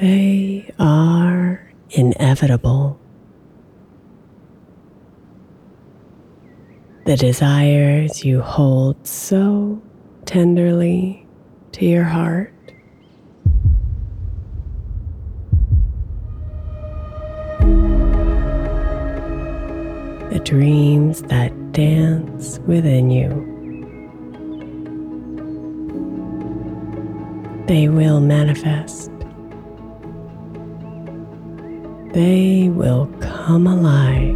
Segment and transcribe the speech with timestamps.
[0.00, 3.00] They are inevitable.
[7.06, 9.80] The desires you hold so
[10.26, 11.26] tenderly
[11.72, 12.52] to your heart.
[20.30, 23.30] The dreams that dance within you.
[27.66, 29.10] They will manifest.
[32.16, 34.34] They will come alive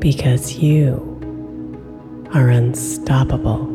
[0.00, 0.96] because you
[2.32, 3.68] are unstoppable.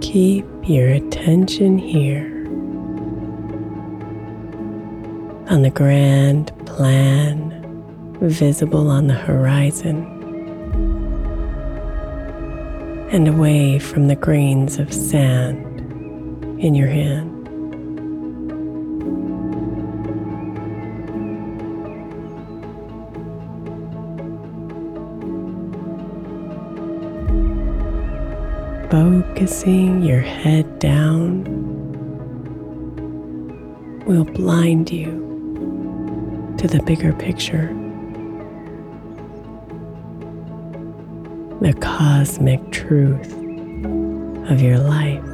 [0.00, 2.31] Keep your attention here
[5.52, 7.50] on the grand plan
[8.22, 10.06] visible on the horizon
[13.12, 15.78] and away from the grains of sand
[16.58, 17.28] in your hand.
[28.90, 31.44] Focusing your head down
[34.06, 35.31] will blind you
[36.62, 37.74] to the bigger picture.
[41.60, 43.32] The cosmic truth
[44.48, 45.24] of your life.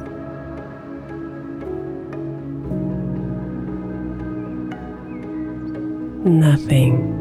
[6.25, 7.13] Nothing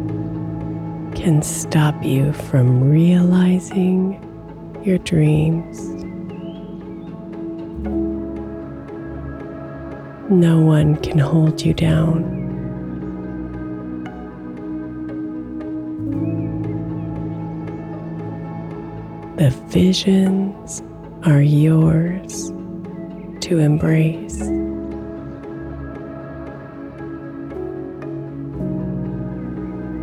[1.15, 4.25] can stop you from realizing
[4.83, 5.79] your dreams.
[10.31, 12.38] No one can hold you down.
[19.39, 20.83] The visions
[21.23, 22.49] are yours
[23.43, 24.37] to embrace.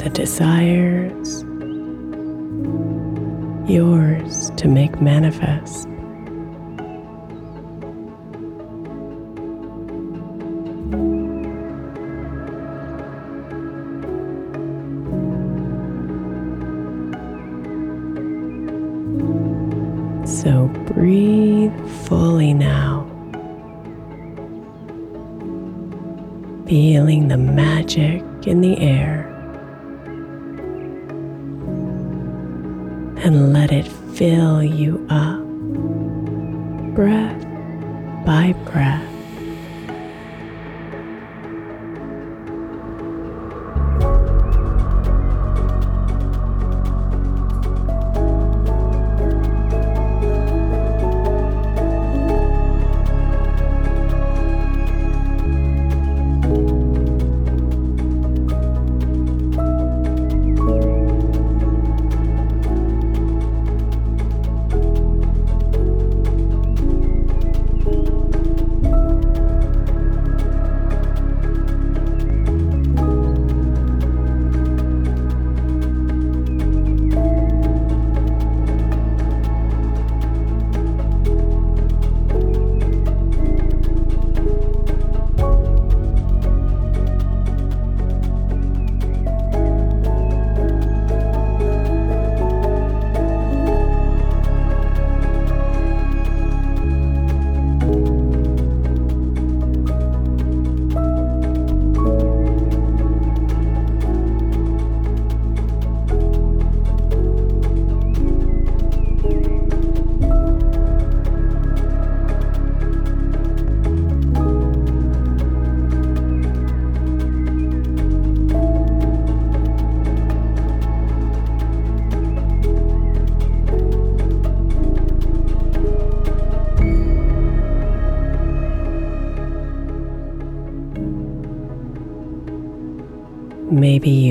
[0.02, 1.44] The desires
[3.70, 5.90] yours to make manifest.
[20.26, 21.74] So breathe
[22.06, 23.06] fully now,
[26.68, 29.32] feeling the magic in the air.
[33.24, 35.44] And let it fill you up,
[36.96, 37.44] breath
[38.26, 39.15] by breath.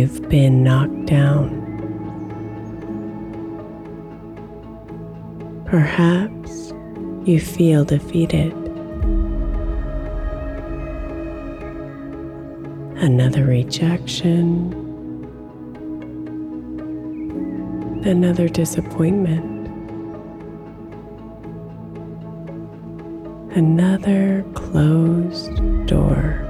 [0.05, 1.49] You've been knocked down.
[5.65, 6.75] Perhaps
[7.25, 8.53] you feel defeated.
[12.99, 14.75] Another rejection.
[18.05, 19.67] Another disappointment.
[23.57, 26.44] Another closed door.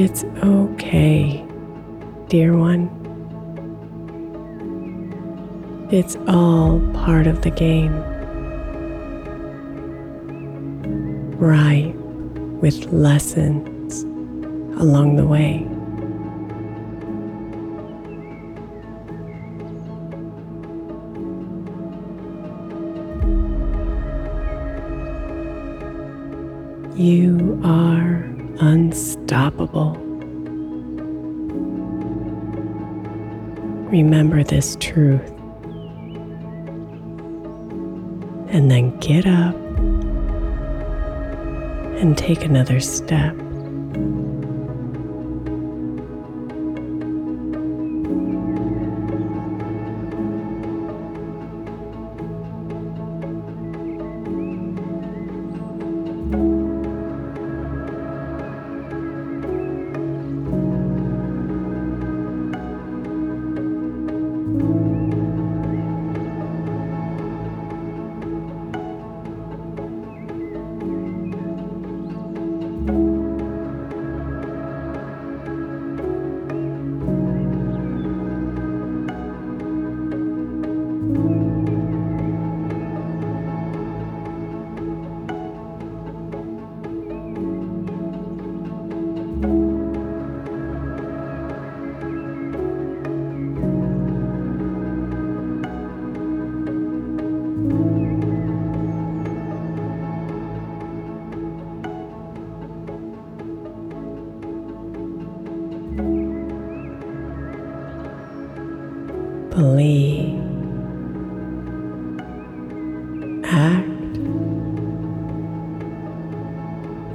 [0.00, 1.44] It's okay,
[2.28, 2.88] dear one.
[5.90, 7.92] It's all part of the game.
[11.36, 11.92] Right
[12.62, 14.04] with lessons
[14.80, 15.66] along the way.
[26.94, 28.22] You are
[28.60, 29.96] unstoppable.
[33.90, 35.30] Remember this truth
[38.50, 39.54] and then get up
[42.00, 43.34] and take another step.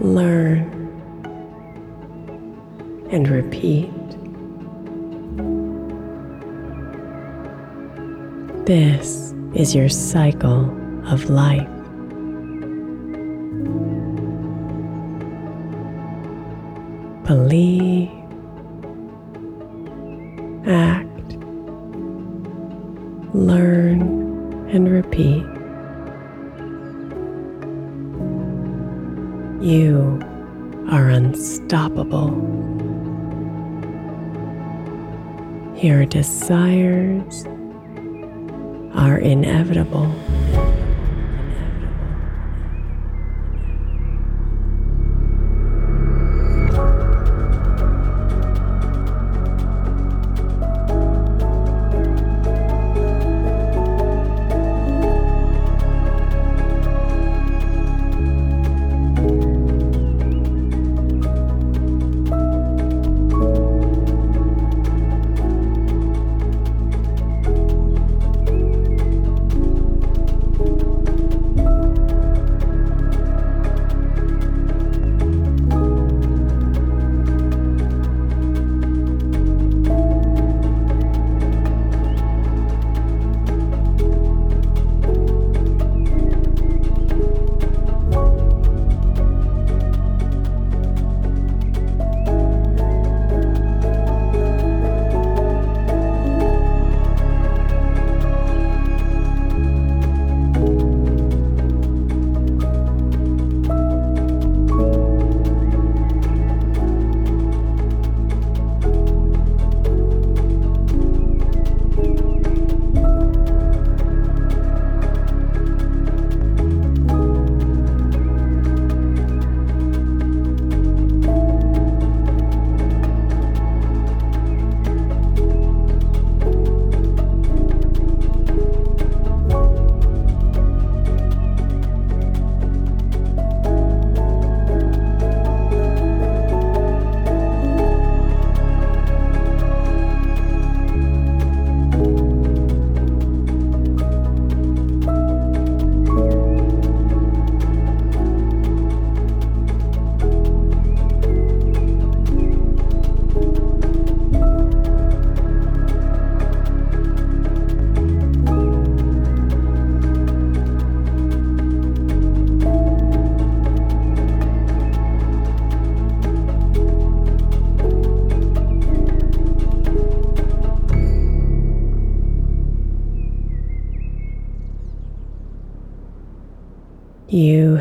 [0.02, 0.70] learn,
[3.12, 3.90] and repeat.
[8.66, 10.70] This is your cycle
[11.08, 11.68] of life.
[17.28, 18.13] Believe
[29.64, 30.20] You
[30.92, 32.32] are unstoppable.
[35.78, 37.46] Your desires
[38.94, 40.14] are inevitable.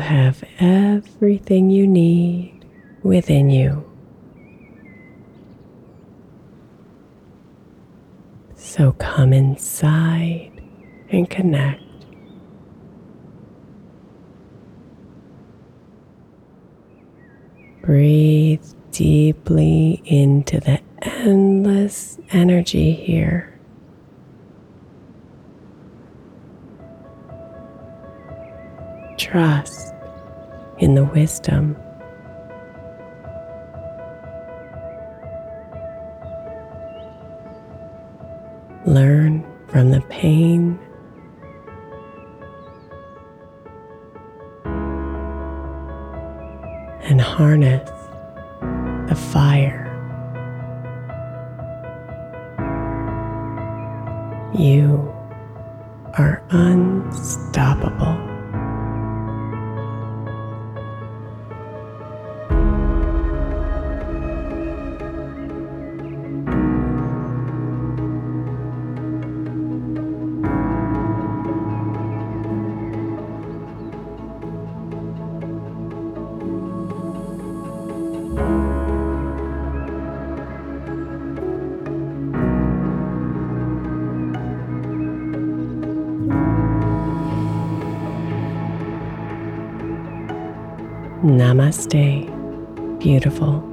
[0.03, 2.65] Have everything you need
[3.01, 3.89] within you.
[8.55, 10.51] So come inside
[11.09, 11.81] and connect.
[17.81, 23.53] Breathe deeply into the endless energy here.
[29.33, 29.92] trust
[30.79, 31.75] in the wisdom.
[38.85, 40.79] Learn from the pain.
[47.03, 48.02] And harness
[91.23, 92.27] Namaste,
[92.99, 93.72] beautiful.